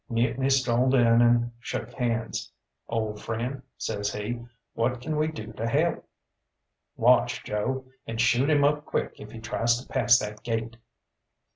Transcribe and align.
Mutiny 0.09 0.49
strolled 0.49 0.95
in 0.95 1.21
and 1.21 1.51
shook 1.59 1.93
hands. 1.93 2.51
"Old 2.89 3.21
friend," 3.21 3.61
says 3.77 4.11
he, 4.11 4.43
"what 4.73 4.99
can 4.99 5.15
we 5.15 5.27
do 5.27 5.53
to 5.53 5.67
help?" 5.67 6.03
"Watch 6.95 7.43
Joe, 7.43 7.85
and 8.07 8.19
shoot 8.19 8.49
him 8.49 8.63
up 8.63 8.83
quick 8.83 9.19
if 9.19 9.29
he 9.29 9.39
tries 9.39 9.79
to 9.79 9.87
pass 9.87 10.17
that 10.17 10.41
gate." 10.41 10.77